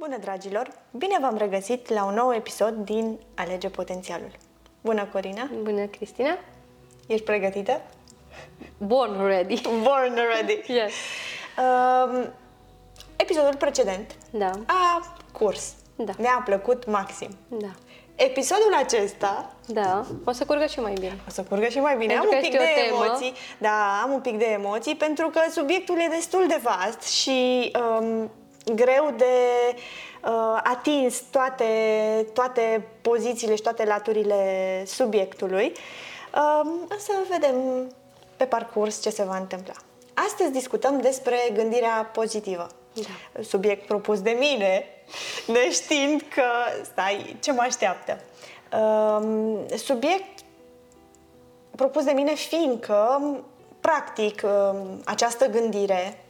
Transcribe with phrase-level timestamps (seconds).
[0.00, 0.70] Bună, dragilor!
[0.90, 4.30] Bine v-am regăsit la un nou episod din Alege Potențialul.
[4.80, 5.48] Bună, Corina!
[5.62, 6.38] Bună, Cristina!
[7.06, 7.80] Ești pregătită?
[8.78, 9.60] Born ready!
[9.82, 10.60] Born ready!
[10.78, 10.92] Yes.
[11.58, 12.32] Um,
[13.16, 14.50] episodul precedent Da.
[14.66, 15.74] a curs.
[15.96, 16.12] Da.
[16.18, 17.30] Ne-a plăcut maxim.
[17.48, 17.70] Da.
[18.14, 20.04] Episodul acesta Da.
[20.24, 21.18] O să curgă și mai bine.
[21.28, 22.12] o să curgă și mai bine.
[22.12, 23.04] Pentru am că un pic este de o temă.
[23.04, 23.32] emoții.
[23.58, 27.70] Da, am un pic de emoții pentru că subiectul e destul de vast și
[28.00, 28.30] um,
[28.74, 29.24] greu de
[30.24, 31.66] uh, atins toate,
[32.32, 35.72] toate pozițiile și toate laturile subiectului.
[36.34, 37.56] Um, însă vedem
[38.36, 39.74] pe parcurs ce se va întâmpla.
[40.14, 42.66] Astăzi discutăm despre gândirea pozitivă.
[42.94, 43.42] Da.
[43.42, 44.84] Subiect propus de mine,
[45.46, 46.42] neștiind că,
[46.82, 48.20] stai, ce mă așteaptă.
[48.78, 50.40] Um, subiect
[51.76, 53.20] propus de mine fiindcă,
[53.80, 56.24] practic, um, această gândire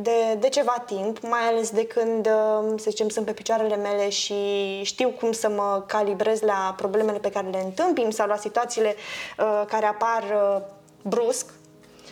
[0.00, 4.08] de, de ceva timp, mai ales de când, um, să zicem, sunt pe picioarele mele
[4.08, 4.34] și
[4.82, 8.94] știu cum să mă calibrez la problemele pe care le întâmpin sau la situațiile
[9.38, 10.62] uh, care apar uh,
[11.02, 11.52] brusc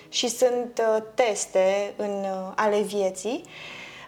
[0.09, 3.45] și sunt uh, teste în, uh, ale vieții,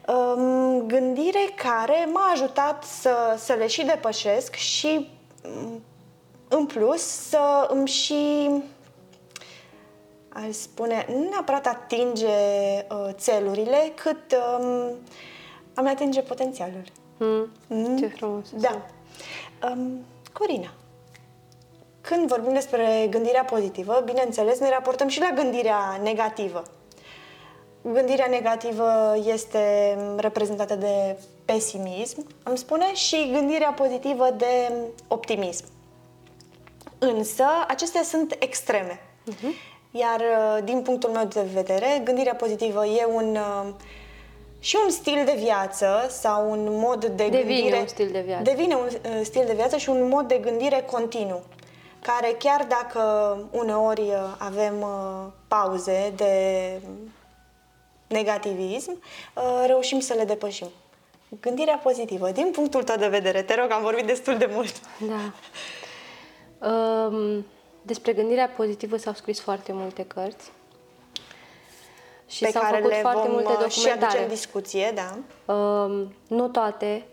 [0.06, 5.08] um, gândire care m-a ajutat să, să le și depășesc și
[5.44, 5.82] um,
[6.48, 8.50] în plus să îmi și
[10.34, 14.94] aș spune, nu neapărat atinge uh, țelurile, cât um,
[15.74, 16.84] am atinge potențialul.
[17.18, 17.50] Mm.
[17.66, 17.96] Mm.
[17.96, 18.50] Ce frumos.
[18.56, 18.86] Da.
[19.68, 20.74] Um, Corina,
[22.00, 26.62] când vorbim despre gândirea pozitivă, bineînțeles, ne raportăm și la gândirea negativă.
[27.82, 34.72] Gândirea negativă este reprezentată de pesimism, îmi spune, și gândirea pozitivă de
[35.08, 35.64] optimism.
[36.98, 39.00] Însă, acestea sunt extreme.
[39.96, 43.72] Iar, uh, din punctul meu de vedere, gândirea pozitivă e un uh,
[44.58, 47.78] și un stil de viață sau un mod de Devine gândire.
[47.78, 48.42] un stil de viață.
[48.42, 51.42] Devine un uh, stil de viață și un mod de gândire continuu,
[52.02, 56.32] care chiar dacă uneori uh, avem uh, pauze de
[58.06, 59.02] negativism,
[59.34, 60.68] uh, reușim să le depășim.
[61.40, 64.74] Gândirea pozitivă, din punctul tău de vedere, te rog, am vorbit destul de mult.
[65.08, 65.20] Da.
[66.64, 67.44] Um,
[67.86, 70.52] despre gândirea pozitivă s-au scris foarte multe cărți.
[72.26, 74.22] Și pe s-au care făcut le foarte vom multe uh, și aduce documentare.
[74.22, 75.18] în discuție, da.
[75.54, 77.06] Um, nu toate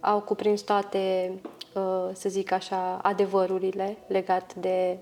[0.00, 1.32] au cuprins toate,
[1.74, 4.98] uh, să zic așa, adevărurile legat de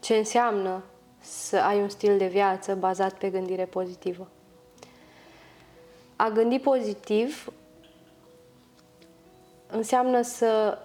[0.00, 0.82] ce înseamnă
[1.18, 4.28] să ai un stil de viață bazat pe gândire pozitivă.
[6.16, 7.52] A gândi pozitiv
[9.66, 10.78] înseamnă să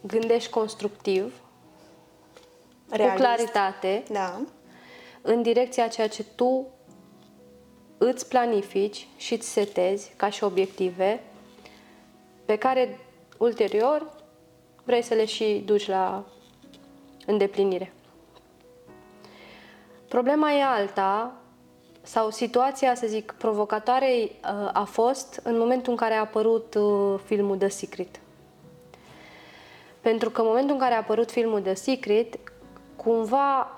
[0.00, 1.42] gândești constructiv,
[2.90, 3.16] Realist.
[3.16, 4.40] cu claritate, Da.
[5.22, 6.66] în direcția ceea ce tu
[7.98, 11.22] îți planifici și îți setezi ca și obiective
[12.44, 12.98] pe care
[13.38, 14.10] ulterior
[14.84, 16.24] vrei să le și duci la
[17.26, 17.92] îndeplinire.
[20.08, 21.32] Problema e alta
[22.02, 27.20] sau situația, să zic, provocatoare uh, a fost în momentul în care a apărut uh,
[27.24, 28.20] filmul The Secret.
[30.00, 32.38] Pentru că în momentul în care a apărut filmul The Secret,
[33.04, 33.70] cumva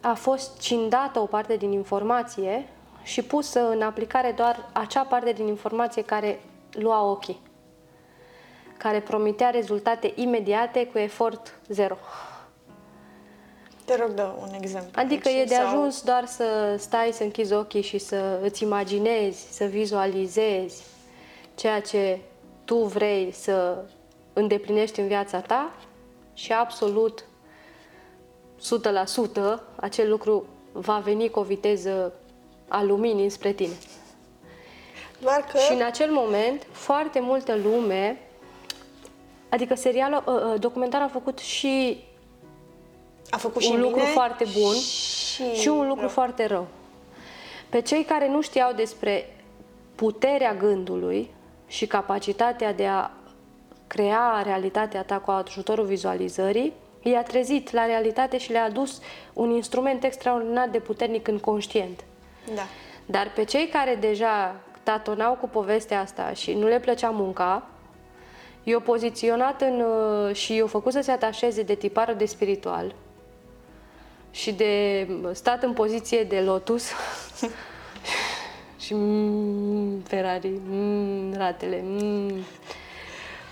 [0.00, 2.68] a fost cindată o parte din informație
[3.02, 6.40] și pusă în aplicare doar acea parte din informație care
[6.72, 7.40] lua ochii,
[8.76, 11.96] care promitea rezultate imediate cu efort zero.
[13.84, 14.90] Te rog, dă un exemplu.
[14.94, 18.62] Adică aici e de sau- ajuns doar să stai, să închizi ochii și să îți
[18.62, 20.82] imaginezi, să vizualizezi
[21.54, 22.18] ceea ce
[22.64, 23.84] tu vrei să
[24.32, 25.72] îndeplinești în viața ta
[26.34, 27.24] și absolut
[28.60, 32.12] 100% acel lucru va veni cu o viteză
[32.68, 33.74] a luminii spre tine.
[35.20, 35.58] Doar că...
[35.58, 38.20] Și în acel moment, foarte multă lume,
[39.48, 42.04] adică serialul, uh, uh, documentarul a făcut și
[43.30, 46.08] a făcut și un lucru bine foarte bun și, și un lucru rău.
[46.08, 46.66] foarte rău.
[47.68, 49.36] Pe cei care nu știau despre
[49.94, 51.30] puterea gândului
[51.66, 53.10] și capacitatea de a
[53.86, 59.00] crea realitatea ta cu ajutorul vizualizării, i-a trezit la realitate și le-a adus
[59.32, 62.04] un instrument extraordinar de puternic în conștient.
[62.54, 62.62] Da.
[63.06, 67.66] Dar pe cei care deja tatonau cu povestea asta și nu le plăcea munca,
[68.62, 72.94] i-au poziționat în, uh, și i-au făcut să se atașeze de tiparul de spiritual
[74.30, 76.90] și de stat în poziție de lotus
[78.84, 82.32] și mm, Ferrari, mm, ratele, mm.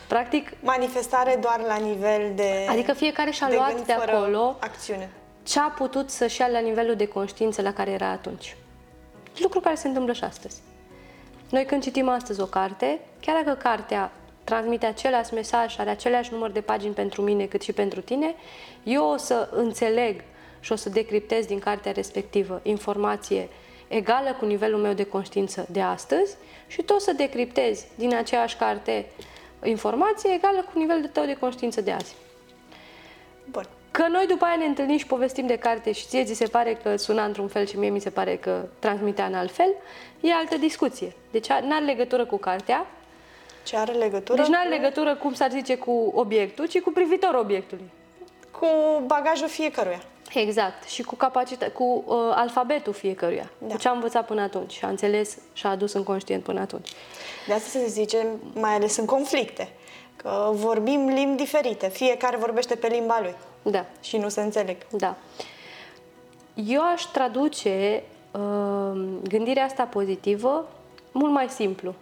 [0.08, 4.56] Practic, Manifestare doar la nivel de adică fiecare și-a de luat gând de fără acolo
[4.60, 5.10] acțiune.
[5.42, 8.56] ce a putut să-și ia la nivelul de conștiință la care era atunci.
[9.38, 10.60] Lucru care se întâmplă și astăzi.
[11.50, 14.12] Noi când citim astăzi o carte, chiar dacă cartea
[14.44, 18.34] transmite același mesaj și are același număr de pagini pentru mine cât și pentru tine,
[18.82, 20.22] eu o să înțeleg
[20.60, 23.48] și o să decriptez din cartea respectivă informație
[23.88, 28.56] egală cu nivelul meu de conștiință de astăzi și tu o să decriptezi din aceeași
[28.56, 29.06] carte
[29.64, 32.14] informație egală cu nivelul tău de conștiință de azi.
[33.50, 33.64] Bun.
[33.90, 36.78] Că noi după aia ne întâlnim și povestim de carte și ție ți se pare
[36.82, 39.74] că suna într-un fel și mie mi se pare că transmitea în alt fel,
[40.20, 41.12] e altă discuție.
[41.30, 42.86] Deci nu are legătură cu cartea,
[43.64, 46.90] Ce are legătură deci nu are cu, legătură, cum s-ar zice, cu obiectul, ci cu
[46.90, 47.90] privitorul obiectului.
[48.50, 48.66] cu
[49.06, 50.02] bagajul fiecăruia.
[50.34, 50.88] Exact.
[50.88, 53.50] Și cu capacitatea, cu uh, alfabetul fiecăruia.
[53.58, 53.74] Da.
[53.74, 56.60] Cu ce a învățat până atunci și a înțeles și a adus în conștient până
[56.60, 56.88] atunci.
[57.46, 59.68] De asta se zice, mai ales în conflicte,
[60.16, 61.88] că vorbim limbi diferite.
[61.88, 63.84] Fiecare vorbește pe limba lui Da.
[64.00, 64.76] și nu se înțeleg.
[64.90, 65.16] Da.
[66.54, 70.68] Eu aș traduce uh, gândirea asta pozitivă
[71.12, 71.94] mult mai simplu.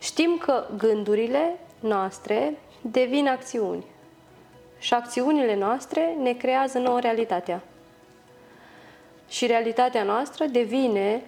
[0.00, 3.84] Știm că gândurile noastre devin acțiuni
[4.80, 7.62] și acțiunile noastre ne creează nouă realitatea.
[9.28, 11.22] Și realitatea noastră devine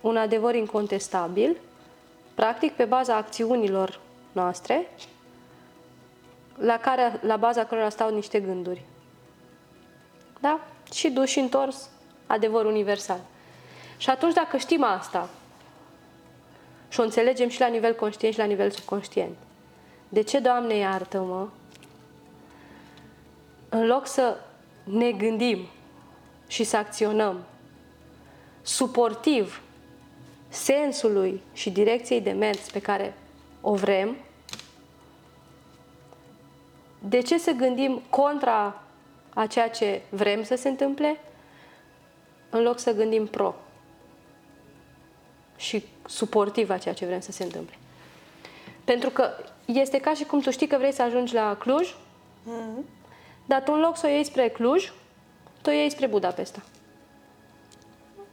[0.00, 1.56] un adevăr incontestabil,
[2.34, 4.00] practic pe baza acțiunilor
[4.32, 4.90] noastre,
[6.58, 8.82] la, care, la baza cărora stau niște gânduri.
[10.40, 10.60] Da?
[10.92, 11.88] Și dus și întors
[12.26, 13.20] adevăr universal.
[13.96, 15.28] Și atunci dacă știm asta
[16.88, 19.36] și o înțelegem și la nivel conștient și la nivel subconștient,
[20.08, 21.48] de ce, Doamne, iartă-mă,
[23.68, 24.36] în loc să
[24.84, 25.66] ne gândim
[26.46, 27.44] și să acționăm
[28.62, 29.62] suportiv
[30.48, 33.14] sensului și direcției de mers pe care
[33.60, 34.16] o vrem,
[36.98, 38.82] de ce să gândim contra
[39.34, 41.20] a ceea ce vrem să se întâmple,
[42.50, 43.54] în loc să gândim pro
[45.56, 47.74] și suportiv a ceea ce vrem să se întâmple.
[48.84, 49.30] Pentru că
[49.64, 51.94] este ca și cum tu știi că vrei să ajungi la Cluj,
[53.48, 54.92] dar tu în loc să o iei spre Cluj,
[55.62, 56.62] tu o iei spre Budapesta.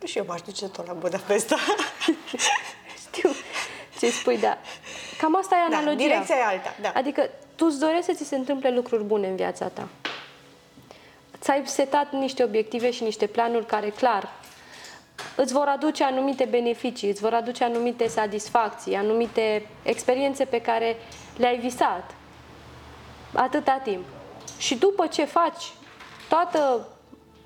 [0.03, 1.55] Și eu m-aș duce tot la Budapesta.
[3.07, 3.29] Știu
[3.99, 4.57] ce spui, da.
[5.17, 5.97] Cam asta e Da, analogia.
[6.07, 6.91] direcția e alta, da.
[6.95, 9.87] Adică tu îți dorești să ți se întâmple lucruri bune în viața ta.
[11.39, 14.29] Ți-ai setat niște obiective și niște planuri care, clar,
[15.35, 20.95] îți vor aduce anumite beneficii, îți vor aduce anumite satisfacții, anumite experiențe pe care
[21.37, 22.11] le-ai visat
[23.33, 24.05] atâta timp.
[24.65, 25.71] Și după ce faci
[26.29, 26.87] toată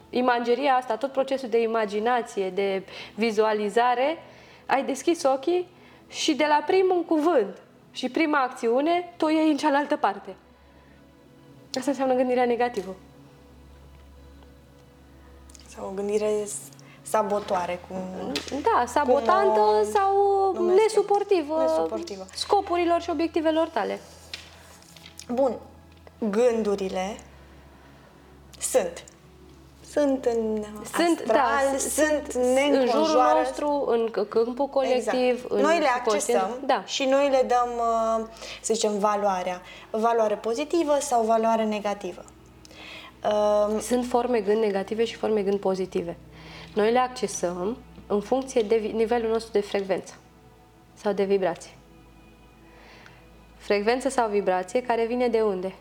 [0.10, 2.83] imageria asta, tot procesul de imaginație, de
[3.16, 4.18] vizualizare,
[4.66, 5.68] ai deschis ochii
[6.07, 7.57] și de la primul cuvânt
[7.92, 10.36] și prima acțiune, tu o iei în cealaltă parte.
[11.77, 12.95] Asta înseamnă gândirea negativă.
[15.68, 16.56] Sau o gândire s-
[17.01, 17.98] sabotoare, cum...
[18.62, 20.13] Da, sabotantă Cum o sau
[20.54, 20.81] numesc eu?
[20.83, 22.25] nesuportivă, Nesuportivă.
[22.33, 24.00] scopurilor și obiectivelor tale.
[25.31, 25.56] Bun,
[26.19, 27.18] gândurile
[28.60, 29.04] sunt.
[29.92, 30.63] Sunt în
[30.95, 31.36] Sunt, astral,
[31.71, 33.39] da, sunt, ne în jurul înconjoară.
[33.39, 35.51] nostru, în c- câmpul colectiv, Exact.
[35.51, 36.42] în Noi le subconștient.
[36.42, 36.83] accesăm Da.
[36.86, 38.27] și noi le dăm, uh,
[38.62, 39.62] să zicem, valoarea.
[39.89, 42.24] Valoare pozitivă sau valoare negativă.
[43.69, 46.18] Um, Sunt forme gând negative și forme gând pozitive.
[46.74, 47.77] Noi le accesăm
[48.07, 50.13] în funcție de vi- nivelul nostru de frecvență
[50.94, 51.71] sau de vibrație.
[53.57, 55.76] Frecvență sau vibrație care vine de unde?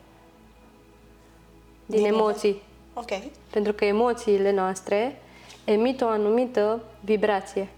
[1.88, 2.62] Din Din emoții.
[2.95, 3.11] Ok.
[3.50, 5.23] Pentru că emoțiile noastre
[5.64, 7.68] emit o anumită vibrație.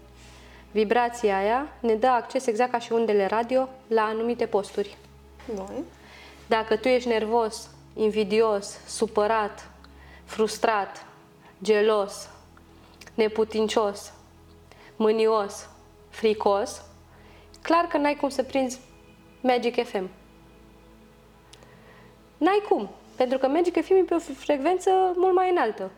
[0.71, 4.97] Vibrația aia ne dă acces exact ca și undele radio la anumite posturi.
[5.53, 5.83] Bun.
[6.47, 9.69] Dacă tu ești nervos, invidios, supărat,
[10.23, 11.05] frustrat,
[11.63, 12.29] gelos,
[13.13, 14.13] neputincios,
[14.95, 15.69] mânios,
[16.09, 16.81] fricos,
[17.61, 18.79] clar că n-ai cum să prinzi
[19.41, 20.09] Magic FM.
[22.37, 25.91] N-ai cum, pentru că Magic FM e pe o frecvență mult mai înaltă.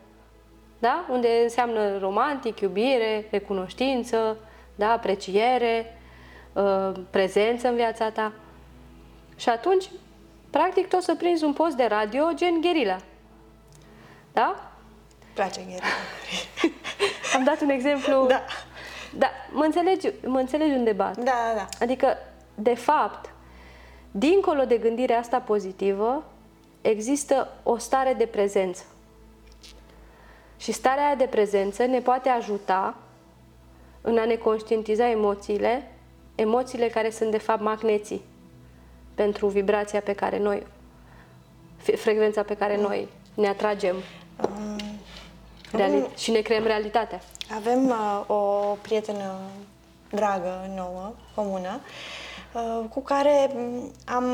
[0.78, 1.04] Da?
[1.10, 4.36] Unde înseamnă romantic, iubire, recunoștință,
[4.74, 4.90] da?
[4.90, 5.98] apreciere,
[6.52, 8.32] uh, prezență în viața ta.
[9.36, 9.90] Și atunci,
[10.50, 12.96] practic, tu o să prinzi un post de radio gen gherila.
[14.32, 14.72] Da?
[15.34, 15.82] Place Gheri.
[17.36, 18.26] Am dat un exemplu.
[18.26, 18.44] Da.
[19.16, 21.16] Da, mă înțelegi, mă înțelegi unde bat.
[21.16, 21.66] Da, da, da.
[21.80, 22.16] Adică,
[22.54, 23.30] de fapt,
[24.10, 26.24] dincolo de gândirea asta pozitivă,
[26.90, 28.82] există o stare de prezență.
[30.56, 32.96] Și starea aia de prezență ne poate ajuta
[34.00, 35.90] în a ne conștientiza emoțiile,
[36.34, 38.22] emoțiile care sunt de fapt magneții
[39.14, 40.66] pentru vibrația pe care noi,
[41.82, 43.96] f- frecvența pe care noi ne atragem
[45.72, 47.20] reali- și ne creăm realitatea.
[47.56, 48.34] Avem uh, o
[48.82, 49.38] prietenă
[50.10, 52.33] dragă nouă, comună, uh,
[52.88, 54.26] cu care mm, am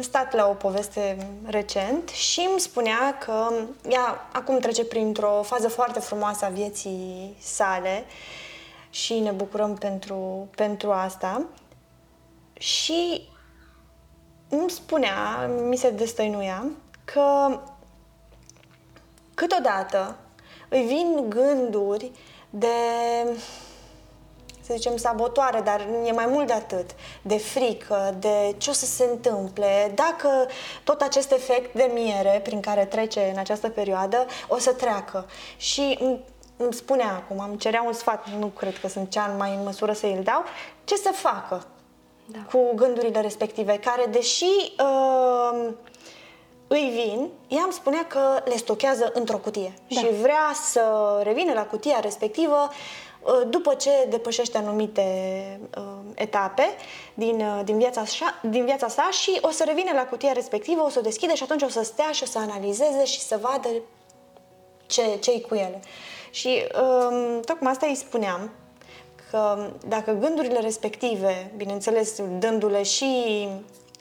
[0.00, 3.52] stat la o poveste recent și îmi spunea că
[3.88, 8.04] ea acum trece printr-o fază foarte frumoasă a vieții sale
[8.90, 11.44] și ne bucurăm pentru, pentru asta.
[12.52, 13.28] Și
[14.48, 16.64] îmi spunea, mi se destăinuia,
[17.04, 17.60] că
[19.34, 20.16] câteodată
[20.68, 22.10] îi vin gânduri
[22.50, 22.66] de,
[24.68, 26.90] să zicem, sabotoare, dar e mai mult de atât,
[27.22, 30.28] de frică, de ce o să se întâmple, dacă
[30.84, 35.26] tot acest efect de miere prin care trece în această perioadă o să treacă.
[35.56, 35.98] Și
[36.56, 39.92] îmi spunea acum, îmi cerea un sfat, nu cred că sunt cea mai în măsură
[39.92, 40.44] să îl dau,
[40.84, 41.66] ce să facă
[42.26, 42.38] da.
[42.52, 45.68] cu gândurile respective, care deși uh,
[46.66, 50.00] îi vin, ea îmi spunea că le stochează într-o cutie da.
[50.00, 50.82] și vrea să
[51.22, 52.76] revină la cutia respectivă uh,
[53.48, 55.02] după ce depășește anumite
[55.78, 55.82] uh,
[56.14, 56.68] etape
[57.14, 60.82] din, uh, din, viața sa, din viața sa și o să revină la cutia respectivă,
[60.82, 63.38] o să o deschide și atunci o să stea și o să analizeze și să
[63.40, 63.68] vadă
[64.86, 65.80] ce, ce cu ele.
[66.30, 68.50] Și um, tocmai asta îi spuneam,
[69.30, 73.48] că dacă gândurile respective, bineînțeles, dându-le și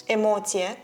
[0.06, 0.78] emoție,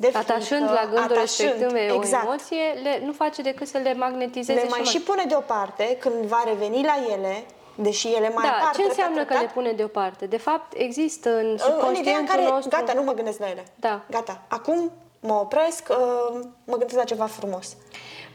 [0.00, 2.24] de Atașând la gândul respective exact.
[2.24, 4.92] o emoție, le, nu face decât să le magnetizeze Le mai și, mai.
[4.92, 8.74] și pune deoparte când va reveni la ele, deși ele mai da, apar.
[8.74, 10.26] ce înseamnă treptat, că le pune deoparte?
[10.26, 12.68] De fapt, există în subconștientul în care, nostru...
[12.68, 13.64] Gata, nu mă gândesc la ele.
[13.74, 14.04] Da.
[14.10, 14.42] Gata.
[14.48, 17.76] Acum mă opresc, uh, mă gândesc la ceva frumos.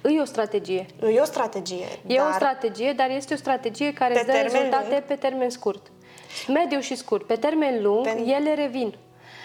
[0.03, 0.86] E o strategie.
[1.13, 1.86] E o strategie.
[2.08, 2.29] E dar...
[2.29, 5.03] o strategie, dar este o strategie care îți dă rezultate lung.
[5.03, 5.91] pe termen scurt.
[6.48, 7.27] Mediu și scurt.
[7.27, 8.24] Pe termen lung, pe...
[8.25, 8.96] ele revin.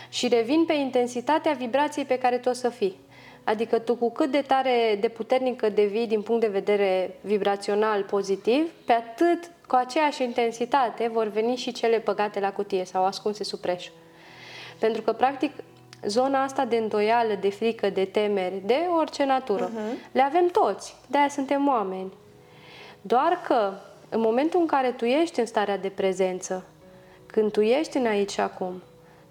[0.08, 2.96] Și revin pe intensitatea vibrației pe care tu o să fii.
[3.44, 8.70] Adică tu cu cât de tare, de puternică devii din punct de vedere vibrațional pozitiv,
[8.84, 13.58] pe atât cu aceeași intensitate vor veni și cele păgate la cutie sau ascunse sub
[13.58, 13.88] preș.
[14.78, 15.52] Pentru că, practic,
[16.02, 20.12] zona asta de îndoială, de frică, de temeri, de orice natură, uh-huh.
[20.12, 20.94] le avem toți.
[21.06, 22.12] De-aia suntem oameni.
[23.00, 23.72] Doar că,
[24.08, 26.64] în momentul în care tu ești în starea de prezență,
[27.26, 28.82] când tu ești în aici și acum,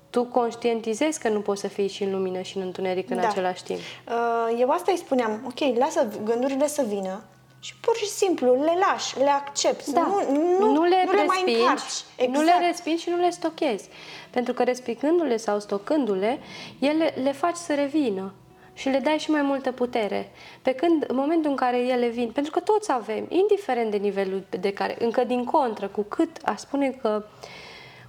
[0.09, 3.27] tu conștientizezi că nu poți să fii și în lumină și în întuneric în da.
[3.27, 3.79] același timp.
[3.79, 7.23] Uh, eu asta îi spuneam, ok, lasă gândurile să vină
[7.59, 9.91] și pur și simplu le lași, le accepti.
[9.91, 10.01] Da.
[10.01, 12.03] Nu, nu, nu le, nu le mai încarci.
[12.15, 12.37] Exact.
[12.37, 13.89] Nu le respingi și nu le stochezi.
[14.29, 16.39] Pentru că respingându-le sau stocându-le,
[16.79, 18.33] ele le faci să revină
[18.73, 20.31] și le dai și mai multă putere.
[20.61, 24.43] Pe când, în momentul în care ele vin, pentru că toți avem, indiferent de nivelul
[24.59, 27.25] de care, încă din contră, cu cât, a spune că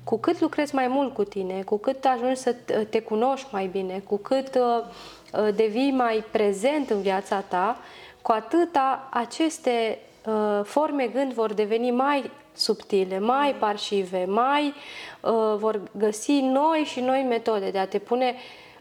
[0.08, 2.54] cu cât lucrezi mai mult cu tine, cu cât ajungi să
[2.90, 4.84] te cunoști mai bine, cu cât uh,
[5.32, 7.78] uh, devii mai prezent în viața ta,
[8.22, 14.74] cu atâta aceste uh, forme gând vor deveni mai subtile, mai parșive, mai
[15.20, 18.34] uh, vor găsi noi și noi metode de a te pune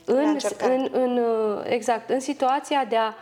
[0.05, 3.13] în, în, în, uh, exact, în situația de a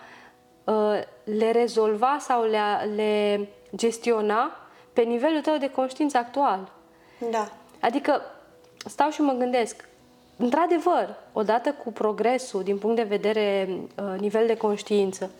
[0.64, 2.60] uh, le rezolva sau le,
[2.96, 4.52] le gestiona
[4.94, 6.72] pe nivelul tău de conștiință actual.
[7.32, 7.50] Da.
[7.86, 8.22] Adică
[8.86, 9.88] stau și mă gândesc,
[10.38, 15.32] într-adevăr, odată cu progresul din punct de vedere uh, nivel de conștiință,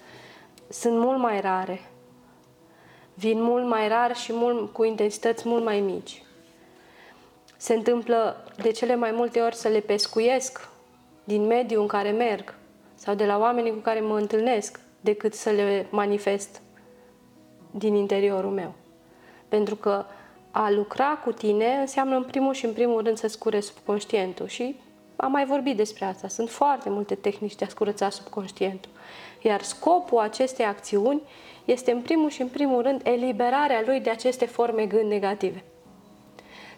[0.70, 1.82] sunt mult mai rare.
[3.14, 6.24] Vin mult mai rar și mult, cu intensități mult mai mici.
[7.58, 10.70] Se întâmplă de cele mai multe ori să le pescuiesc
[11.24, 12.54] din mediul în care merg
[12.96, 16.62] sau de la oamenii cu care mă întâlnesc decât să le manifest
[17.72, 18.74] din interiorul meu.
[19.48, 20.06] Pentru că
[20.58, 24.76] a lucra cu tine înseamnă în primul și în primul rând să-ți curezi subconștientul și
[25.16, 26.28] am mai vorbit despre asta.
[26.28, 28.92] Sunt foarte multe tehnici de a curăța subconștientul.
[29.42, 31.22] Iar scopul acestei acțiuni
[31.66, 35.64] este în primul și în primul rând eliberarea lui de aceste forme gând negative.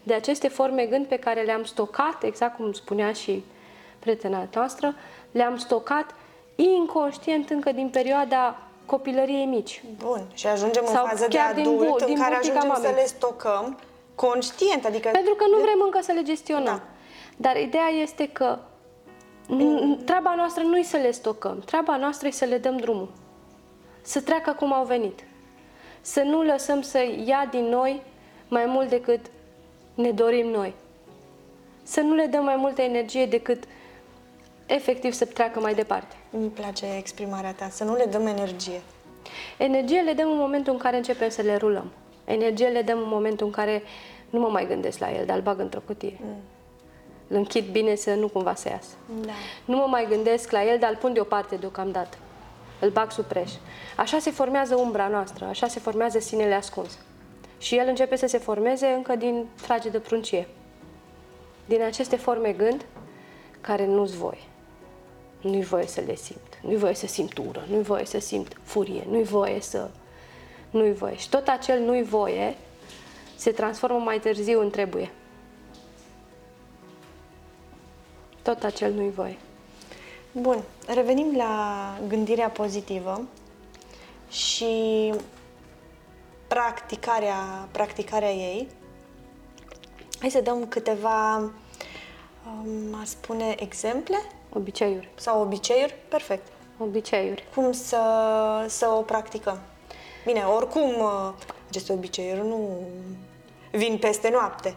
[0.04, 3.44] De aceste forme gând pe care le-am stocat, exact cum spunea și
[4.00, 4.96] prietena noastră,
[5.32, 6.16] le-am stocat
[6.56, 9.84] inconștient încă din perioada copilăriei mici.
[9.98, 10.22] Bun.
[10.34, 12.90] Și ajungem Sau în fază de adult din în care ajungem mamei.
[12.90, 13.80] să le stocăm
[14.16, 14.86] conștient.
[14.86, 16.64] Adică Pentru că nu vrem încă să le gestionăm.
[16.64, 16.82] Da.
[17.38, 18.60] Dar ideea este că
[20.06, 21.60] treaba noastră nu e să le stocăm.
[21.66, 23.12] Treaba noastră e să le dăm drumul.
[24.02, 25.24] Să treacă cum au venit.
[26.02, 28.02] Să nu lăsăm să ia din noi
[28.48, 29.26] mai mult decât
[29.94, 30.74] ne dorim noi.
[31.84, 33.64] Să nu le dăm mai multă energie decât
[34.68, 36.16] efectiv să treacă mai departe.
[36.32, 38.82] Îmi place exprimarea ta, să nu le dăm energie.
[39.58, 41.92] Energie le dăm în momentul în care începem să le rulăm.
[42.26, 43.84] Energie le dăm în momentul în care
[44.30, 46.18] nu mă mai gândesc la el, dar îl bag într-o cutie.
[46.22, 46.36] Mm.
[47.28, 48.96] Îl închid bine să nu cumva să iasă.
[49.26, 49.32] Da.
[49.66, 52.18] Nu mă mai gândesc la el, dar îl pun deoparte deocamdată.
[52.80, 53.52] Îl bag sub preș.
[53.98, 56.98] Așa se formează umbra noastră, așa se formează sinele ascuns.
[57.58, 60.48] Și el începe să se formeze încă din trage de pruncie.
[61.66, 62.86] Din aceste forme gând
[63.62, 64.40] care nu-ți voie.
[65.50, 66.60] Nu-i voie să le simt.
[66.62, 67.66] Nu-i voie să simt ură.
[67.70, 69.06] Nu-i voie să simt furie.
[69.10, 69.90] Nu-i voie să...
[70.70, 71.16] Nu-i voie.
[71.16, 72.56] Și tot acel nu-i voie
[73.38, 75.12] se transformă mai târziu în trebuie.
[78.42, 79.38] Tot acel nu-i voie.
[80.32, 83.28] Bun, revenim la gândirea pozitivă
[84.30, 85.14] și
[86.48, 88.68] practicarea, practicarea ei.
[90.20, 94.18] Hai să dăm câteva, um, a spune, exemple
[94.54, 95.10] Obiceiuri.
[95.16, 95.96] sau obiceiuri.
[96.08, 96.48] Perfect.
[96.78, 97.44] Obiceiuri.
[97.56, 98.00] Cum să,
[98.68, 99.58] să o practicăm.
[100.26, 101.30] Bine, oricum, uh,
[101.70, 102.70] aceste obiceiuri nu
[103.72, 104.76] vin peste noapte.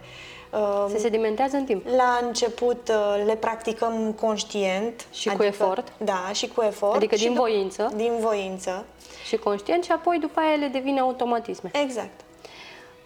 [0.53, 1.87] Uh, Se sedimentează în timp.
[1.97, 5.07] La început uh, le practicăm conștient.
[5.13, 5.93] Și cu efort.
[5.99, 6.95] Da, și cu efort.
[6.97, 7.93] Adică și din dup- voință.
[7.97, 8.85] Din voință,
[9.27, 11.71] Și conștient și apoi după aia ele devin automatisme.
[11.73, 12.21] exact.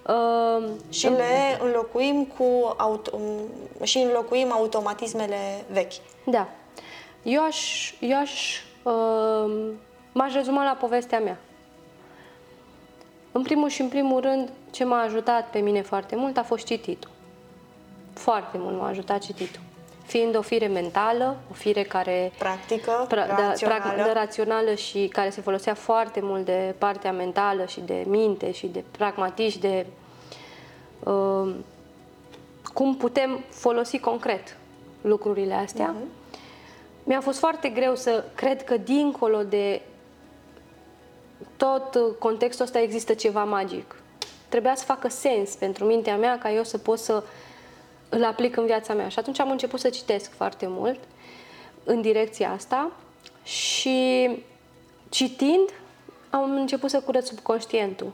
[0.08, 3.18] Uh, Și le înlocuim cu auto-
[3.82, 5.92] și înlocuim automatismele vechi.
[6.26, 6.48] Da.
[7.22, 9.72] Eu aș, eu aș uh,
[10.12, 11.38] m-aș rezuma la povestea mea.
[13.32, 16.64] În primul și în primul rând, ce m-a ajutat pe mine foarte mult a fost
[16.64, 17.10] cititul.
[18.12, 19.60] Foarte mult m-a ajutat cititul.
[20.04, 23.80] Fiind o fire mentală, o fire care Practică, pra, da, rațională.
[23.94, 28.52] pra, da, rațională și care se folosea foarte mult de partea mentală și de minte
[28.52, 29.86] și de pragmatism, de
[31.04, 31.54] uh,
[32.74, 34.56] cum putem folosi concret
[35.00, 35.94] lucrurile astea.
[35.94, 36.22] Uh-huh.
[37.04, 39.82] Mi-a fost foarte greu să cred că dincolo de
[41.56, 43.94] tot uh, contextul ăsta există ceva magic.
[44.48, 47.22] Trebuia să facă sens pentru mintea mea ca eu să pot să
[48.14, 49.08] îl aplic în viața mea.
[49.08, 50.98] Și atunci am început să citesc foarte mult
[51.84, 52.90] în direcția asta
[53.42, 54.28] și
[55.08, 55.68] citind
[56.30, 58.12] am început să curăț subconștientul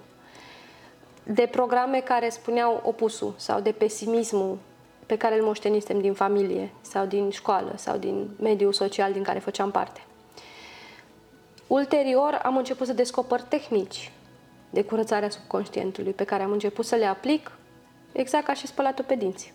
[1.22, 4.58] de programe care spuneau opusul sau de pesimismul
[5.06, 9.38] pe care îl moștenisem din familie sau din școală sau din mediul social din care
[9.38, 10.00] făceam parte.
[11.66, 14.12] Ulterior am început să descoper tehnici
[14.70, 17.52] de curățare a subconștientului pe care am început să le aplic
[18.12, 19.52] exact ca și spălatul pe dinți.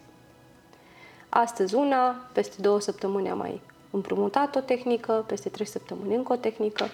[1.37, 6.35] Astăzi una, peste două săptămâni am mai împrumutat o tehnică, peste trei săptămâni încă o
[6.35, 6.87] tehnică,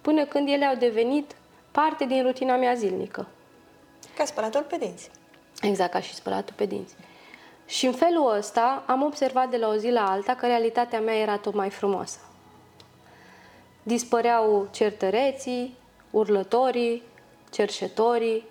[0.00, 1.34] până când ele au devenit
[1.70, 3.26] parte din rutina mea zilnică.
[4.16, 5.10] Ca spălatul pe dinți.
[5.60, 6.94] Exact ca și spălatul pe dinți.
[7.66, 11.16] Și în felul ăsta am observat de la o zi la alta că realitatea mea
[11.16, 12.18] era tot mai frumoasă.
[13.82, 15.76] Dispăreau certăreții,
[16.10, 17.02] urlătorii,
[17.50, 18.44] cerșetorii,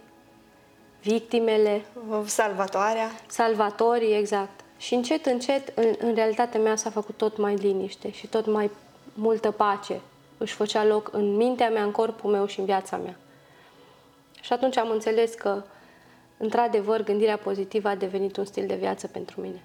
[1.01, 1.85] victimele,
[2.25, 3.09] Salvatoarea.
[3.27, 4.62] salvatorii, exact.
[4.77, 8.71] Și încet, încet, în, în realitatea mea s-a făcut tot mai liniște și tot mai
[9.13, 10.01] multă pace
[10.37, 13.15] își făcea loc în mintea mea, în corpul meu și în viața mea.
[14.41, 15.63] Și atunci am înțeles că,
[16.37, 19.63] într-adevăr, gândirea pozitivă a devenit un stil de viață pentru mine.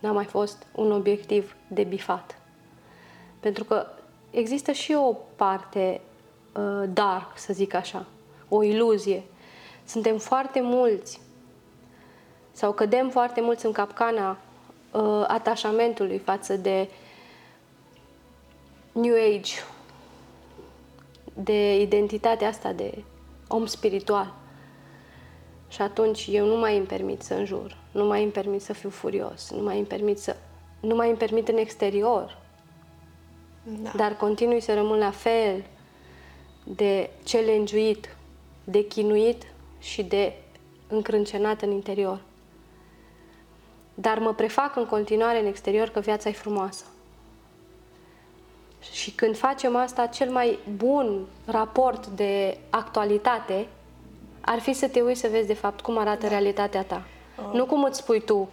[0.00, 2.38] N-a mai fost un obiectiv de bifat.
[3.40, 3.86] Pentru că
[4.30, 6.00] există și o parte
[6.56, 8.06] uh, dark, să zic așa,
[8.48, 9.22] o iluzie.
[9.84, 11.20] Suntem foarte mulți
[12.56, 14.38] sau cădem foarte mulți în capcana
[14.92, 16.88] uh, atașamentului față de
[18.92, 19.54] New Age,
[21.34, 23.04] de identitatea asta de
[23.48, 24.34] om spiritual.
[25.68, 28.90] Și atunci eu nu mai îmi permit să înjur, nu mai îmi permit să fiu
[28.90, 30.36] furios, nu mai îmi permit să...
[30.80, 32.38] Nu mai îmi permit în exterior,
[33.82, 33.90] Da.
[33.96, 35.64] dar continui să rămân la fel
[36.64, 37.92] de challenge
[38.64, 39.46] de chinuit
[39.78, 40.32] și de
[40.88, 42.20] încrâncenat în interior.
[43.98, 46.84] Dar mă prefac în continuare în exterior că viața e frumoasă.
[48.92, 53.66] Și când facem asta, cel mai bun raport de actualitate
[54.40, 57.02] ar fi să te uiți să vezi de fapt cum arată realitatea ta.
[57.52, 58.48] Nu cum îți spui tu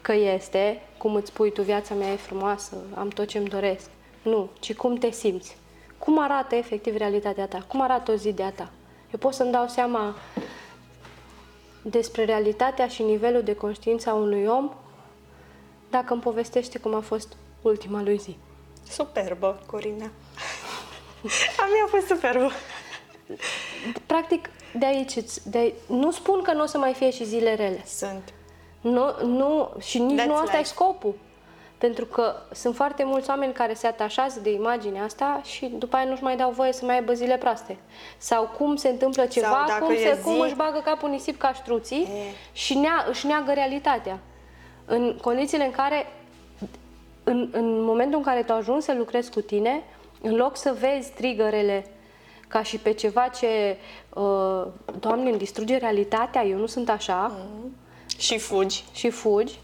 [0.00, 3.90] că este, cum îți spui tu viața mea e frumoasă, am tot ce-mi doresc.
[4.22, 5.56] Nu, ci cum te simți.
[5.98, 7.64] Cum arată efectiv realitatea ta?
[7.68, 8.70] Cum arată o zi de a ta?
[9.12, 10.14] Eu pot să-mi dau seama
[11.90, 14.70] despre realitatea și nivelul de conștiință a unui om
[15.90, 18.36] dacă îmi povestește cum a fost ultima lui zi.
[18.90, 20.04] Superbă, Corina.
[21.60, 22.50] A mea a fost superbă.
[24.06, 27.54] Practic, de aici, îți- de, nu spun că nu o să mai fie și zile
[27.54, 27.82] rele.
[27.86, 28.32] Sunt.
[28.80, 30.68] Nu, nu, și nici That's nu asta e life.
[30.68, 31.14] scopul.
[31.78, 36.04] Pentru că sunt foarte mulți oameni care se atașează de imaginea asta și după aia
[36.08, 37.76] nu-și mai dau voie să mai aibă zile proaste.
[38.18, 41.14] Sau cum se întâmplă ceva, dacă cum, e se, zi- cum își bagă capul în
[41.14, 42.34] nisip ca ștruții E.
[42.52, 44.18] și nea, își neagă realitatea.
[44.84, 46.06] În condițiile în care,
[47.24, 49.82] în, în momentul în care tu ajungi să lucrezi cu tine,
[50.22, 51.86] în loc să vezi triggerele
[52.48, 53.76] ca și pe ceva ce,
[54.14, 54.66] uh,
[55.00, 57.32] Doamne, îmi distruge realitatea, eu nu sunt așa,
[58.18, 58.84] Și fugi.
[58.92, 59.58] și fugi,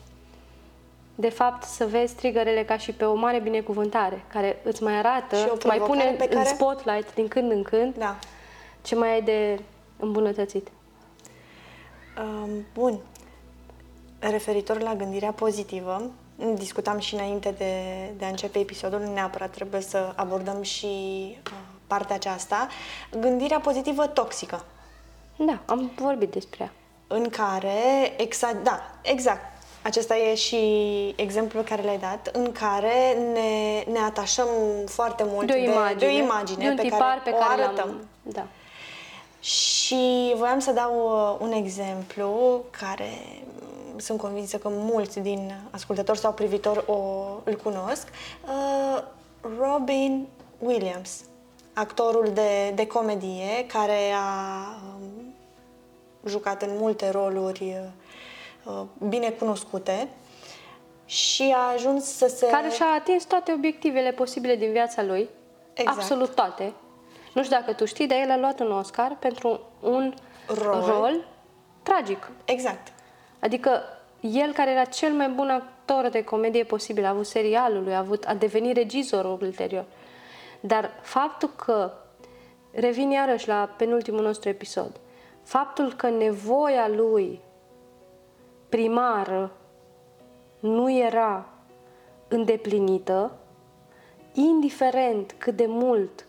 [1.15, 5.37] de fapt să vezi triggerele ca și pe o mare binecuvântare, care îți mai arată,
[5.37, 8.17] Și o îți mai pune provocare pe în care- spotlight din când în când Da.
[8.83, 9.61] ce mai ai de
[9.99, 10.69] îmbunătățit.
[12.19, 12.99] Um, bun.
[14.19, 16.11] Referitor la gândirea pozitivă,
[16.55, 17.73] discutam și înainte de,
[18.19, 20.87] de a începe episodul, neapărat trebuie să abordăm și
[21.47, 21.53] uh,
[21.87, 22.67] partea aceasta.
[23.21, 24.65] Gândirea pozitivă toxică,
[25.37, 26.73] Da, am vorbit despre ea.
[27.07, 27.73] în care,
[28.17, 29.52] exact, da, exact,
[29.83, 30.57] acesta e și
[31.17, 34.49] exemplul care l-ai dat, în care ne, ne atașăm
[34.87, 37.31] foarte mult De o imagine, de, de o imagine de un pe tipar care, pe
[37.31, 37.87] o care arătăm.
[37.87, 38.09] l-am...
[38.23, 38.47] Da.
[39.41, 43.11] Și voiam să dau uh, un exemplu care
[43.93, 46.95] mm, sunt convinsă că mulți din ascultători sau privitori o,
[47.45, 48.09] îl cunosc.
[48.45, 49.03] Uh,
[49.59, 50.27] Robin
[50.59, 51.21] Williams,
[51.73, 54.67] actorul de, de comedie care a
[55.01, 55.35] um,
[56.27, 58.02] jucat în multe roluri uh,
[59.09, 60.09] bine cunoscute
[61.05, 62.47] și a ajuns să se...
[62.47, 65.29] Care și-a atins toate obiectivele posibile din viața lui.
[65.73, 65.99] Exact.
[65.99, 66.73] Absolut toate.
[67.33, 70.15] Nu știu dacă tu știi, dar el a luat un Oscar pentru un
[70.47, 70.85] Rol.
[70.87, 71.25] rol
[71.83, 72.31] tragic.
[72.45, 72.93] Exact.
[73.39, 73.83] Adică
[74.21, 77.99] el care era cel mai bun actor de comedie posibil, a avut serialul lui, a,
[77.99, 79.85] avut, a devenit regizorul ulterior.
[80.61, 81.93] Dar faptul că,
[82.71, 85.01] revin iarăși la penultimul nostru episod,
[85.43, 87.41] faptul că nevoia lui
[88.73, 89.51] primară
[90.61, 91.47] nu era
[92.29, 93.33] îndeplinită,
[94.33, 96.27] indiferent cât de mult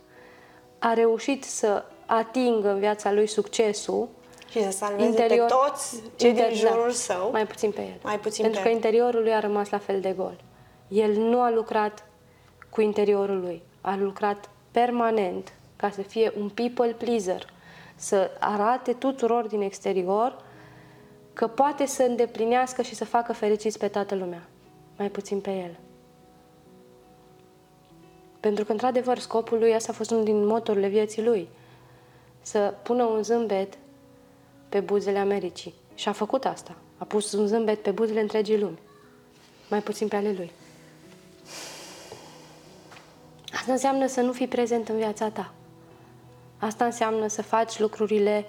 [0.79, 4.07] a reușit să atingă în viața lui succesul,
[4.49, 7.31] Și să salveze pe toți cei din inter- jurul da, său.
[7.31, 7.99] Mai puțin pe el.
[8.03, 8.75] Mai puțin Pentru pe că el.
[8.75, 10.35] interiorul lui a rămas la fel de gol.
[10.87, 12.05] El nu a lucrat
[12.69, 13.61] cu interiorul lui.
[13.81, 17.45] A lucrat permanent ca să fie un people pleaser.
[17.95, 20.41] Să arate tuturor din exterior
[21.33, 24.47] că poate să îndeplinească și să facă fericiți pe toată lumea.
[24.97, 25.79] Mai puțin pe el.
[28.39, 31.47] Pentru că, într-adevăr, scopul lui, asta a fost unul din motorile vieții lui.
[32.41, 33.77] Să pună un zâmbet
[34.69, 35.73] pe buzele Americii.
[35.95, 36.75] Și a făcut asta.
[36.97, 38.79] A pus un zâmbet pe buzele întregii lumi.
[39.69, 40.51] Mai puțin pe ale lui.
[43.53, 45.53] Asta înseamnă să nu fii prezent în viața ta.
[46.57, 48.45] Asta înseamnă să faci lucrurile,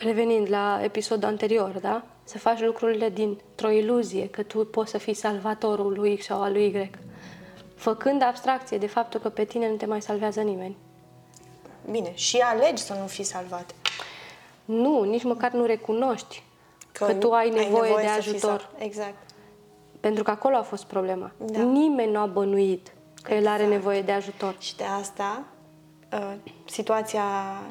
[0.00, 2.02] revenind la episodul anterior, da?
[2.24, 6.52] Să faci lucrurile dintr-o iluzie că tu poți să fii salvatorul lui X sau al
[6.52, 6.90] lui Y.
[7.74, 10.76] Făcând abstracție de faptul că pe tine nu te mai salvează nimeni.
[11.90, 13.74] Bine, și alegi să nu fii salvat.
[14.64, 16.42] Nu, nici măcar nu recunoști
[16.92, 18.40] că, că tu ai nevoie, de să fii ajutor.
[18.60, 19.14] sal- Exact.
[20.00, 21.30] Pentru că acolo a fost problema.
[21.36, 21.62] Da.
[21.62, 23.70] Nimeni nu a bănuit că el are Exact.
[23.80, 24.56] nevoie de ajutor.
[24.58, 25.42] Și de asta,
[26.12, 26.32] uh,
[26.64, 27.24] situația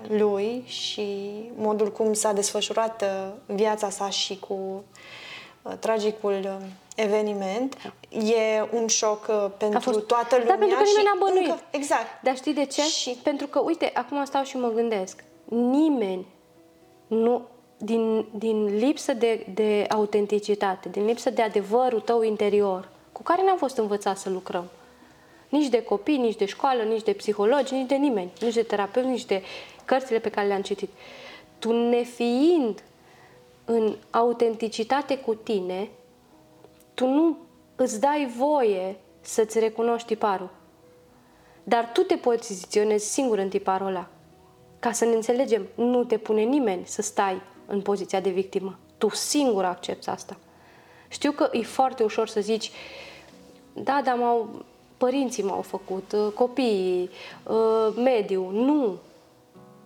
[0.08, 4.84] lui și modul cum s-a desfășurat uh, viața sa și cu
[5.62, 7.78] uh, tragicul uh, eveniment
[8.10, 10.52] e un șoc uh, pentru fost- toată lumea.
[10.54, 11.48] Da, pentru că și nimeni n-a bănuit.
[11.50, 12.22] Încă, exact.
[12.24, 12.82] Dar știi de ce?
[12.82, 15.24] Și- Pentru că, uite, acum stau și mă gândesc.
[15.46, 16.26] Nimeni
[17.08, 17.42] nu,
[17.78, 23.58] din, din lipsă de, de autenticitate, din lipsă de adevărul tău interior, cu care n-am
[23.58, 24.66] fost învățat să lucrăm.
[25.50, 29.06] Nici de copii, nici de școală, nici de psihologi, nici de nimeni, nici de terapeut,
[29.06, 29.44] nici de
[29.86, 30.90] cărțile pe care le-am citit.
[31.60, 32.84] Tu nefiind
[33.66, 35.90] în autenticitate cu tine,
[36.94, 37.38] tu nu
[37.76, 40.50] îți dai voie să-ți recunoști tiparul.
[41.64, 44.08] Dar tu te poziționezi singur în tiparul ăla.
[44.80, 48.80] Ca să ne înțelegem, nu te pune nimeni să stai în poziția de victimă.
[48.98, 50.38] Tu singur accepti asta.
[51.08, 52.72] Știu că e foarte ușor să zici,
[53.74, 54.66] da, dar m-au,
[55.00, 57.10] părinții m-au făcut, uh, copiii,
[57.44, 58.54] uh, mediul.
[58.54, 58.98] Nu.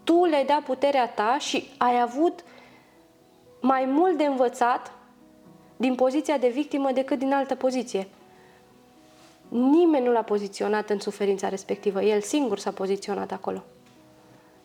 [0.03, 2.43] Tu le-ai dat puterea ta și ai avut
[3.59, 4.91] mai mult de învățat
[5.77, 8.07] din poziția de victimă decât din altă poziție.
[9.47, 13.63] Nimeni nu l-a poziționat în suferința respectivă, el singur s-a poziționat acolo.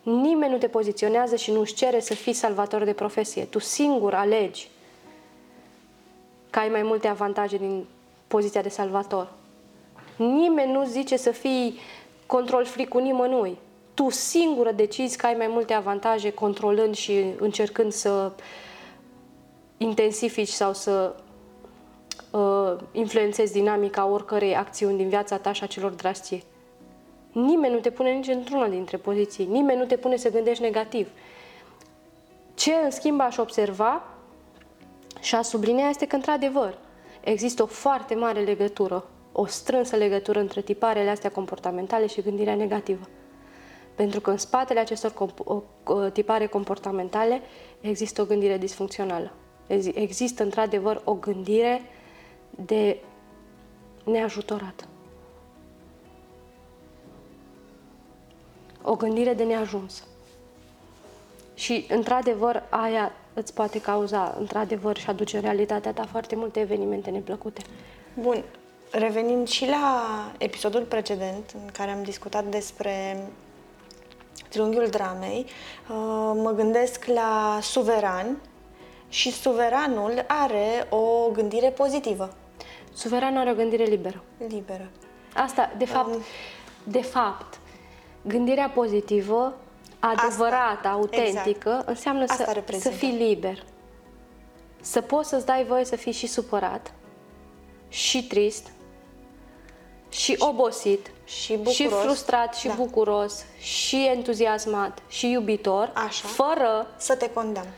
[0.03, 3.45] Nimeni nu te poziționează și nu-și cere să fii salvator de profesie.
[3.45, 4.71] Tu singur alegi
[6.51, 7.87] că ai mai multe avantaje din
[8.27, 9.33] poziția de salvator.
[10.19, 11.79] Nimeni nu zice să fii
[12.27, 13.59] control fric cu nimănui.
[13.95, 18.33] Tu singură decizi că ai mai multe avantaje controlând și încercând să
[19.77, 21.15] intensifici sau să
[22.31, 26.43] uh, influențezi dinamica oricărei acțiuni din viața ta și a celor dragi ție.
[27.33, 29.45] Nimeni nu te pune nici într-una dintre poziții.
[29.45, 31.09] Nimeni nu te pune să gândești negativ.
[32.55, 34.03] Ce, în schimb, aș observa
[35.21, 36.79] și aș sublinea este că, într-adevăr,
[37.21, 39.05] există o foarte mare legătură,
[39.41, 43.09] o strânsă legătură între tiparele astea comportamentale și gândirea negativă.
[43.95, 47.41] Pentru că în spatele acestor comp- o- o- tipare comportamentale
[47.81, 49.33] există o gândire disfuncțională.
[49.67, 51.83] Ex- Există într-adevăr o gândire
[52.51, 52.99] de
[54.05, 54.89] neajutorat.
[58.83, 60.07] O gândire de neajuns.
[61.55, 67.11] Și, într-adevăr, aia îți poate cauza, într-adevăr, și aduce în realitatea ta foarte multe evenimente
[67.11, 67.63] neplăcute.
[68.21, 68.45] Bun,
[68.91, 70.03] revenind și la
[70.39, 73.27] episodul precedent în care am discutat despre
[74.49, 78.37] triunghiul dramei, uh, mă gândesc la suveran
[79.09, 82.33] și suveranul are o gândire pozitivă,
[82.95, 84.23] Suveranul are o gândire liberă.
[84.49, 84.89] liberă.
[85.35, 86.15] Asta, de fapt,
[86.85, 87.59] de fapt,
[88.23, 89.57] gândirea pozitivă,
[89.99, 91.89] adevărată, Asta, autentică, exact.
[91.89, 92.97] înseamnă Asta să, să reprezintă.
[92.97, 93.65] fii liber.
[94.81, 96.93] Să poți să-ți dai voie să fii și supărat,
[97.89, 98.71] și trist,
[100.11, 101.75] și obosit, și bucuros.
[101.75, 102.75] și frustrat, și Da.
[102.75, 106.29] bucuros, și entuziasmat, și iubitor, Așa.
[106.29, 107.69] fără Să te condamn.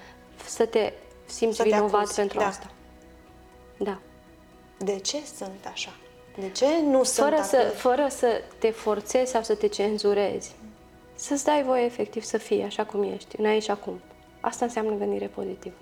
[0.46, 0.92] să te
[1.26, 2.46] simți Să te vinovat acuzi, pentru da.
[2.46, 2.70] asta.
[3.76, 3.98] Da.
[4.78, 5.90] De ce sunt așa?
[6.38, 7.78] De ce nu sunt fără să, atât?
[7.78, 10.54] fără să te forțezi sau să te cenzurezi.
[11.14, 14.00] Să-ți dai voie efectiv să fii așa cum ești, în aici și acum.
[14.40, 15.74] Asta înseamnă gândire pozitivă.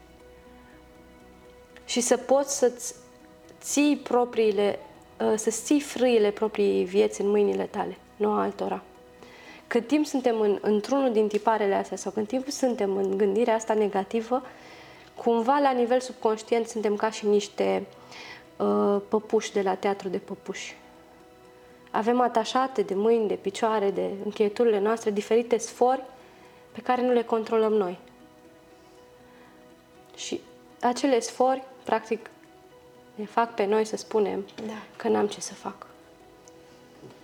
[1.85, 2.95] Și să poți să-ți
[3.61, 4.88] ții propriile, uh,
[5.35, 8.83] să ții frâile proprii vieți în mâinile tale, nu a altora.
[9.67, 13.75] Cât timp suntem în, într-unul din tiparele astea sau cât timp suntem în gândirea asta
[13.75, 14.43] negativă,
[15.15, 17.87] cumva la nivel subconștient suntem ca și niște
[18.57, 20.77] uh, păpuși de la teatru de păpuși.
[21.91, 26.03] Avem atașate de mâini, de picioare, de încheieturile noastre diferite sfori
[26.73, 27.99] pe care nu le controlăm noi.
[30.17, 30.41] Și
[30.81, 32.31] acele sfori, practic,
[33.19, 34.73] ne fac pe noi să spunem Da.
[34.97, 35.87] că n-am ce să fac.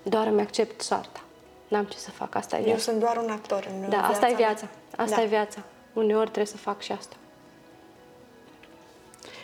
[0.03, 1.21] Doar îmi accept soarta.
[1.69, 2.81] N-am ce să fac, asta e Eu viața.
[2.83, 4.37] sunt doar un actor în Da, asta e mea.
[4.37, 4.69] viața.
[4.97, 5.23] Asta da.
[5.23, 5.59] e viața.
[5.93, 7.17] Uneori trebuie să fac și asta.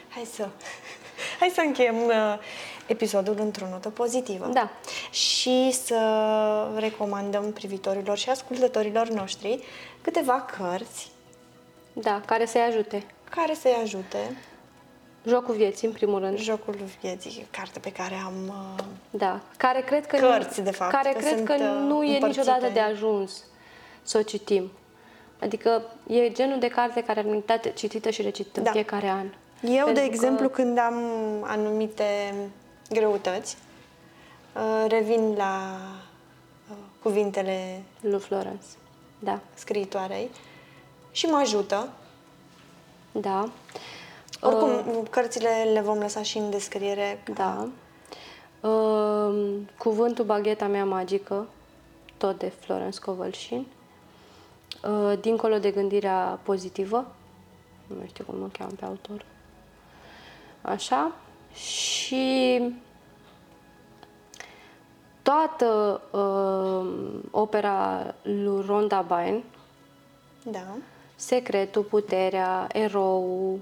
[0.08, 0.48] Hai să,
[1.40, 2.12] hai să încheiem uh,
[2.86, 4.46] episodul într-o notă pozitivă.
[4.46, 4.70] Da.
[5.10, 9.64] Și să recomandăm privitorilor și ascultătorilor noștri
[10.02, 11.10] câteva cărți
[11.92, 13.06] Da, care să-i ajute.
[13.30, 14.36] care să-i ajute.
[15.26, 16.38] Jocul vieții, în primul rând.
[16.38, 18.34] Jocul vieții, carte pe care am...
[18.48, 21.60] Uh, Da, care cred că Cărți, nu, de fapt, care că cred sunt, că uh,
[21.86, 22.26] nu e împărțite.
[22.26, 23.44] niciodată de ajuns
[24.02, 24.70] să o citim.
[25.40, 28.70] Adică e genul de carte care ar merita citită și recitită în Da.
[28.70, 29.26] fiecare an.
[29.62, 30.94] Eu, Pentru de că- exemplu, când am
[31.42, 32.34] anumite
[32.90, 33.56] greutăți,
[34.54, 35.76] uh, revin la
[36.70, 38.66] uh, cuvintele Lui Florence.
[39.18, 40.30] Da, scriitoarei
[41.10, 41.88] și mă ajută.
[43.12, 43.48] da.
[44.40, 45.08] Oricum, Uh.
[45.10, 47.22] cărțile le vom lăsa și în descriere.
[47.34, 47.68] Da.
[48.68, 51.46] Uh, cuvântul bagheta mea magică,
[52.16, 53.66] tot de Florence Covălșin.
[54.84, 57.06] Uh, dincolo de gândirea pozitivă,
[57.86, 59.24] nu mai știu cum mă cheamă pe autor.
[60.62, 61.12] Așa.
[61.52, 62.60] Și
[65.22, 69.42] toată uh, opera lui Rhonda Byrne,
[70.44, 70.76] Da.
[71.14, 73.58] Secretul, puterea, erou,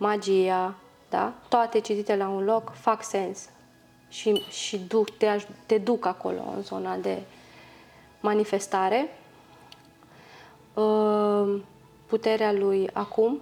[0.00, 0.74] magia,
[1.10, 1.32] da?
[1.48, 3.48] Toate citite la un loc fac sens
[4.08, 7.22] și, și duc, te, aj- te duc acolo, în zona de
[8.20, 9.08] manifestare.
[10.74, 11.60] Uh,
[12.06, 13.40] Puterea lui acum,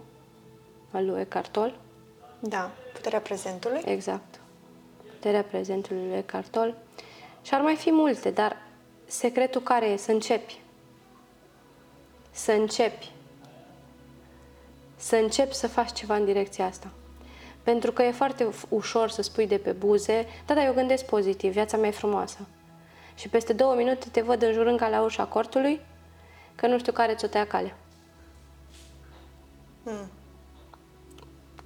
[0.90, 1.75] al lui Eckhart Tolle,
[2.40, 2.71] Da.
[2.92, 3.81] Puterea prezentului.
[3.85, 4.40] exact.
[5.09, 6.75] Puterea prezentului lui Eckhart Tolle.
[7.42, 8.57] Și ar mai fi multe, dar
[9.07, 9.97] secretul care e?
[9.97, 10.61] Să începi.
[12.31, 13.11] Să începi.
[14.99, 16.91] Să începi să faci ceva în direcția asta.
[17.63, 21.05] Pentru că e foarte uf- ușor să spui de pe buze, da, da, eu gândesc
[21.05, 22.39] pozitiv, viața mea e frumoasă.
[23.15, 25.81] Și peste două minute te văd înjurând ca la ușa cortului,
[26.55, 27.77] că nu știu care ți-o tăia calea.
[29.85, 30.11] Hmm.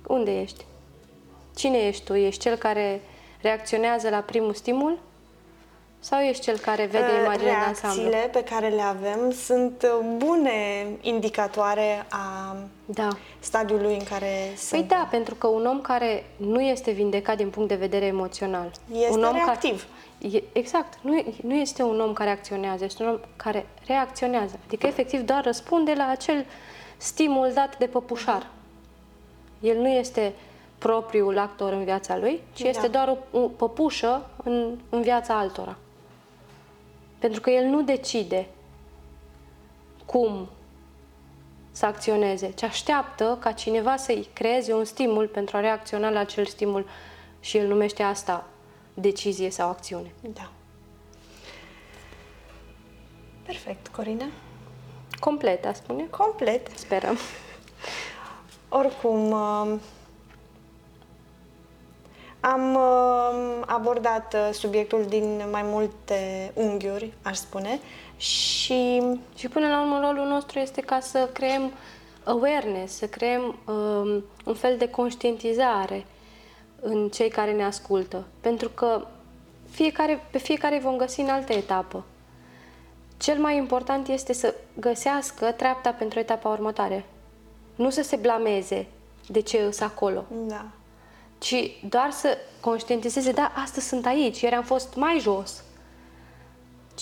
[0.06, 0.64] Unde ești?
[1.56, 2.14] Cine ești tu?
[2.14, 3.00] Ești cel care
[3.40, 4.98] reacționează la primul stimul?
[6.04, 8.02] Sau ești cel care vede Uh, imaginea de ansamblu?
[8.10, 13.08] Reacțiile pe care le avem sunt uh, bune indicatoare a Da.
[13.38, 14.88] stadiului în care Păi sunt.
[14.88, 19.10] da, pentru că un om care nu este vindecat din punct de vedere emoțional, Este
[19.10, 19.86] un om reactiv.
[20.20, 23.66] Care, e, exact, nu, e- nu este un om care acționează, este un om care
[23.86, 24.58] reacționează.
[24.66, 26.44] Adică efectiv doar răspunde la acel
[26.96, 28.46] stimul dat de păpușar.
[29.60, 30.32] El nu este
[30.78, 32.68] propriul actor în viața lui, ci Da.
[32.68, 35.76] este doar o, o păpușă în, în viața altora.
[37.22, 38.46] Pentru că el nu decide
[40.06, 40.48] cum
[41.70, 46.46] să acționeze, ci așteaptă ca cineva să-i creeze un stimul pentru a reacționa la acel
[46.46, 46.86] stimul
[47.40, 48.48] și el numește asta
[48.94, 50.12] decizie sau acțiune.
[50.20, 50.50] Da.
[53.42, 54.26] Perfect, Corina.
[55.20, 56.06] Complet, a spune.
[56.10, 56.68] Complet.
[56.74, 57.16] Sperăm.
[58.68, 59.80] Oricum, um,
[62.44, 67.80] am um, abordat uh, subiectul din mai multe unghiuri, aș spune,
[68.16, 69.02] și
[69.34, 71.72] Și până la urmă rolul nostru este ca să creăm
[72.24, 76.06] awareness, să creăm um, un fel de conștientizare
[76.80, 78.24] în cei care ne ascultă.
[78.40, 79.06] Pentru că
[79.70, 82.04] fiecare, pe fiecare vom găsi în altă etapă.
[83.16, 87.04] Cel mai important este să găsească treapta pentru etapa următoare.
[87.74, 88.86] Nu să se blameze
[89.28, 90.66] de ce îs acolo, da,
[91.42, 95.62] ci doar să conștientizeze, da, astăzi sunt aici, ieri am fost mai jos.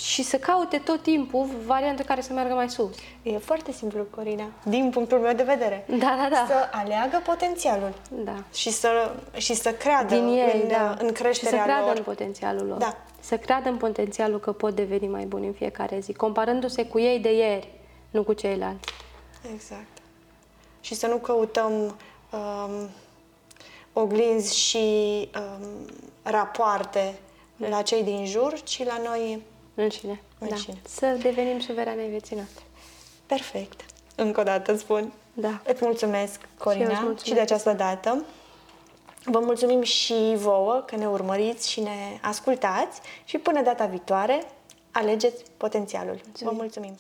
[0.03, 2.97] Și să caute tot timpul variante care să meargă mai sus.
[3.23, 5.85] e foarte simplu, Corina, din punctul meu de vedere.
[5.89, 6.45] Da, da, da.
[6.49, 7.93] Să aleagă potențialul
[8.25, 8.35] Da.
[8.53, 10.97] și să, și să creadă Din ei, în, da.
[11.01, 11.97] în creșterea și să creadă lor.
[11.97, 12.79] în potențialul lor.
[12.79, 12.97] Da.
[13.21, 17.19] Să creadă în potențialul că pot deveni mai buni în fiecare zi, comparându-se cu ei
[17.19, 17.69] de ieri,
[18.11, 18.93] nu cu ceilalți.
[19.55, 19.87] Exact.
[20.81, 22.89] Și să nu căutăm um,
[23.93, 24.79] oglinzi și
[25.39, 25.87] um,
[26.23, 27.19] rapoarte
[27.57, 29.43] la cei din jur, ci la noi
[29.75, 30.23] Înșine.
[30.39, 30.79] Înșine.
[30.83, 30.89] Da.
[30.89, 32.63] Să devenim suverane în vieții noastre.
[33.27, 33.85] perfect.
[34.15, 35.13] Încă o dată spun.
[35.33, 35.61] Da.
[35.65, 37.25] Îți mulțumesc, Corina, Și eu îți mulțumesc.
[37.25, 38.25] și de această dată.
[39.25, 44.45] Vă mulțumim și vouă că ne urmăriți și ne ascultați și până data viitoare,
[44.91, 46.21] alegeți potențialul.
[46.41, 46.99] Vă mulțumim!